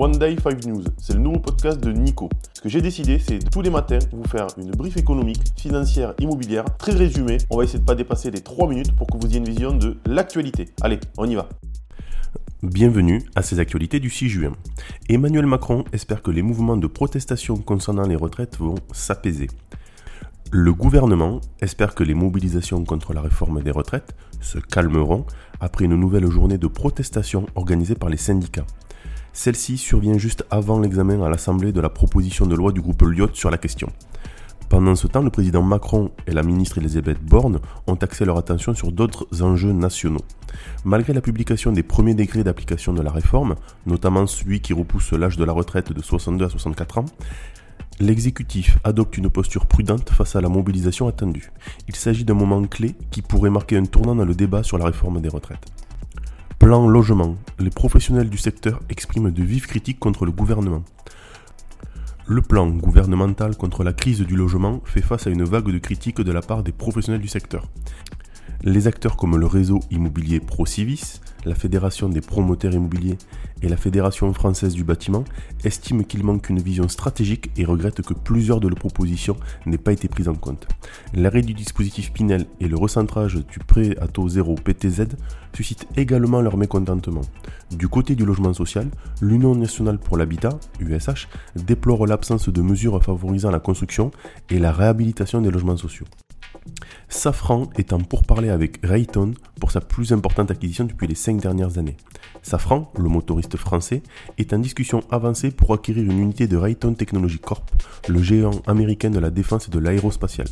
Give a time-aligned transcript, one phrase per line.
[0.00, 2.28] One Day 5 News, c'est le nouveau podcast de Nico.
[2.52, 6.64] Ce que j'ai décidé, c'est tous les matins vous faire une brief économique, financière, immobilière,
[6.78, 7.38] très résumée.
[7.50, 9.48] On va essayer de ne pas dépasser les 3 minutes pour que vous ayez une
[9.48, 10.66] vision de l'actualité.
[10.82, 11.48] Allez, on y va.
[12.62, 14.52] Bienvenue à ces actualités du 6 juin.
[15.08, 19.48] Emmanuel Macron espère que les mouvements de protestation concernant les retraites vont s'apaiser.
[20.52, 25.26] Le gouvernement espère que les mobilisations contre la réforme des retraites se calmeront
[25.58, 28.64] après une nouvelle journée de protestation organisée par les syndicats.
[29.32, 33.30] Celle-ci survient juste avant l'examen à l'Assemblée de la proposition de loi du groupe Lyot
[33.34, 33.92] sur la question.
[34.68, 38.74] Pendant ce temps, le président Macron et la ministre Elisabeth Borne ont axé leur attention
[38.74, 40.20] sur d'autres enjeux nationaux.
[40.84, 43.54] Malgré la publication des premiers décrets d'application de la réforme,
[43.86, 47.06] notamment celui qui repousse l'âge de la retraite de 62 à 64 ans,
[48.00, 51.50] L'exécutif adopte une posture prudente face à la mobilisation attendue.
[51.88, 54.84] Il s'agit d'un moment clé qui pourrait marquer un tournant dans le débat sur la
[54.84, 55.66] réforme des retraites.
[56.58, 57.36] Plan logement.
[57.60, 60.82] Les professionnels du secteur expriment de vives critiques contre le gouvernement.
[62.26, 66.20] Le plan gouvernemental contre la crise du logement fait face à une vague de critiques
[66.20, 67.64] de la part des professionnels du secteur.
[68.64, 73.16] Les acteurs comme le réseau immobilier ProCivis, la Fédération des promoteurs immobiliers
[73.62, 75.24] et la Fédération française du bâtiment
[75.64, 79.92] estiment qu'il manque une vision stratégique et regrettent que plusieurs de leurs propositions n'aient pas
[79.92, 80.68] été prises en compte.
[81.14, 85.08] L'arrêt du dispositif Pinel et le recentrage du prêt à taux zéro PTZ
[85.54, 87.22] suscitent également leur mécontentement.
[87.70, 88.88] Du côté du logement social,
[89.20, 94.10] l'Union nationale pour l'habitat, USH, déplore l'absence de mesures favorisant la construction
[94.50, 96.06] et la réhabilitation des logements sociaux.
[97.08, 101.78] Safran est en pourparlers avec Rayton pour sa plus importante acquisition depuis les 5 dernières
[101.78, 101.96] années.
[102.42, 104.02] Safran, le motoriste français,
[104.38, 107.70] est en discussion avancée pour acquérir une unité de Rayton Technology Corp,
[108.08, 110.48] le géant américain de la défense et de l'aérospatiale.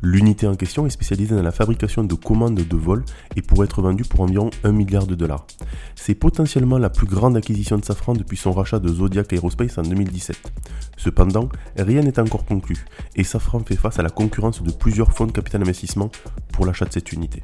[0.00, 3.04] L'unité en question est spécialisée dans la fabrication de commandes de vol
[3.36, 5.46] et pourrait être vendue pour environ 1 milliard de dollars.
[5.94, 9.82] C'est potentiellement la plus grande acquisition de Safran depuis son rachat de Zodiac Aerospace en
[9.82, 10.36] 2017.
[10.96, 12.76] Cependant, rien n'est encore conclu
[13.16, 16.10] et Safran fait face à la concurrence de plusieurs fonds de capital investissement
[16.52, 17.42] pour l'achat de cette unité.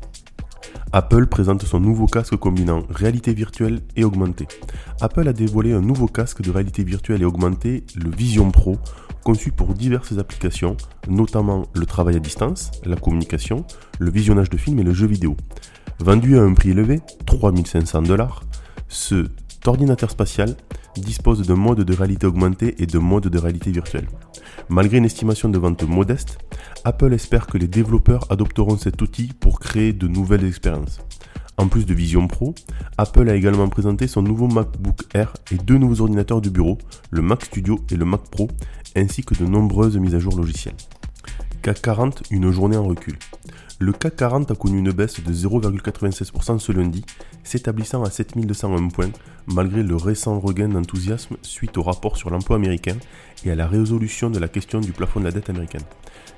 [0.93, 4.49] Apple présente son nouveau casque combinant réalité virtuelle et augmentée.
[5.03, 8.79] Apple a dévoilé un nouveau casque de réalité virtuelle et augmentée, le Vision Pro,
[9.23, 13.67] conçu pour diverses applications, notamment le travail à distance, la communication,
[13.99, 15.37] le visionnage de films et le jeu vidéo.
[16.01, 18.45] Vendu à un prix élevé, 3500 dollars,
[18.89, 19.27] ce
[19.67, 20.57] ordinateur spatial
[21.01, 24.09] dispose d'un mode de réalité augmentée et de mode de réalité virtuelle.
[24.69, 26.39] Malgré une estimation de vente modeste,
[26.85, 31.01] Apple espère que les développeurs adopteront cet outil pour créer de nouvelles expériences.
[31.57, 32.55] En plus de Vision Pro,
[32.99, 36.79] Apple a également présenté son nouveau MacBook Air et deux nouveaux ordinateurs de bureau,
[37.11, 38.49] le Mac Studio et le Mac Pro,
[38.95, 40.77] ainsi que de nombreuses mises à jour logicielles.
[41.63, 43.19] CAC 40, une journée en recul.
[43.81, 47.05] Le CAC 40 a connu une baisse de 0,96% ce lundi,
[47.45, 49.11] s'établissant à 7201 points,
[49.47, 52.97] malgré le récent regain d'enthousiasme suite au rapport sur l'emploi américain
[53.45, 55.85] et à la résolution de la question du plafond de la dette américaine.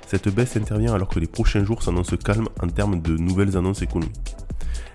[0.05, 3.81] Cette baisse intervient alors que les prochains jours s'annoncent calmes en termes de nouvelles annonces
[3.81, 4.35] économiques.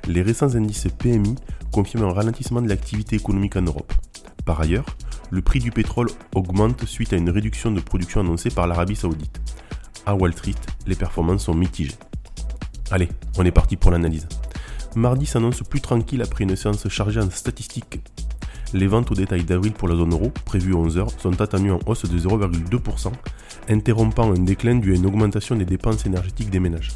[0.07, 1.35] Les récents indices PMI
[1.73, 3.93] confirment un ralentissement de l'activité économique en Europe.
[4.45, 4.87] Par ailleurs,
[5.31, 9.41] le prix du pétrole augmente suite à une réduction de production annoncée par l'Arabie saoudite.
[10.07, 10.55] À Wall Street,
[10.87, 11.97] les performances sont mitigées.
[12.91, 14.29] Allez, on est parti pour l'analyse.
[14.95, 18.01] Mardi s'annonce plus tranquille après une séance chargée en statistiques.
[18.73, 22.05] Les ventes au détail d'avril pour la zone euro, prévues 11h, sont attendues en hausse
[22.05, 23.13] de 0,2%,
[23.69, 26.93] interrompant un déclin dû à une augmentation des dépenses énergétiques des ménages.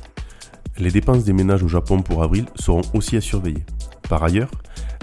[0.79, 3.65] Les dépenses des ménages au Japon pour avril seront aussi à surveiller.
[4.09, 4.51] Par ailleurs,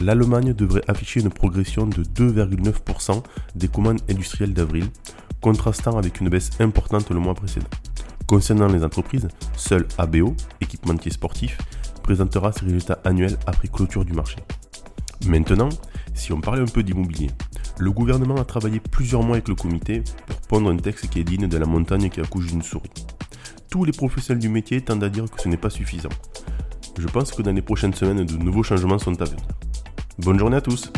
[0.02, 3.24] l'Allemagne devrait afficher une progression de 2,9%
[3.56, 4.86] des commandes industrielles d'avril,
[5.42, 7.68] contrastant avec une baisse importante le mois précédent.
[8.28, 11.58] Concernant les entreprises, seul ABO, équipementier sportif,
[12.04, 14.36] présentera ses résultats annuels après clôture du marché.
[15.26, 15.70] Maintenant,
[16.14, 17.30] si on parlait un peu d'immobilier,
[17.80, 21.24] le gouvernement a travaillé plusieurs mois avec le comité pour pondre un texte qui est
[21.24, 22.92] digne de la montagne qui accouche d'une souris.
[23.70, 26.10] Tous les professionnels du métier tendent à dire que ce n'est pas suffisant.
[27.00, 29.48] Je pense que dans les prochaines semaines, de nouveaux changements sont à venir.
[30.20, 30.92] Bonne journée à tous